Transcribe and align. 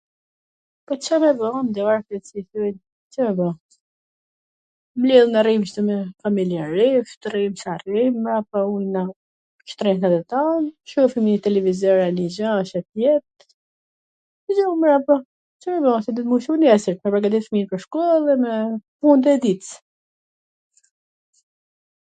Po 0.85 0.93
Ca 1.07 1.15
ma 1.23 1.31
ba, 1.39 1.47
Ca 1.55 1.59
me 1.65 1.69
n 1.73 1.75
darket 1.77 2.23
si 2.29 2.39
thojn, 2.49 2.75
Ca 3.15 3.21
me 3.25 3.33
ba... 3.39 3.49
mblidhna 5.01 5.39
rrim 5.47 5.63
kshtu 5.65 5.81
familjarisht, 6.27 7.21
rrim 7.33 7.53
sa 7.61 7.71
t 7.81 7.91
rrim, 7.91 8.13
mbrapa 8.23 8.59
ulna 8.75 9.03
shtrojmt 9.73 10.03
tan... 10.33 10.61
shojhim 10.93 11.25
nonj 11.27 11.43
televizor 11.47 11.97
a 12.07 12.07
njw 12.15 12.27
gja 12.37 12.51
Ca 12.69 12.79
t 12.85 13.05
jet... 13.05 13.39
gjum 14.55 14.73
mbrapa.. 14.85 15.15
Ca 15.65 15.75
me 15.75 15.79
ba 15.85 15.97
se 16.07 16.15
duhet 16.21 16.29
meu 16.31 16.43
Cu 16.47 16.53
neswr, 16.63 16.95
me 17.01 17.05
pregatit 17.17 17.47
fmijt 17.49 17.69
pwrshkoll 17.75 18.15
edhe 18.35 18.41
me... 18.47 18.53
punt 19.05 19.25
e 19.35 19.37
dits... 19.45 19.69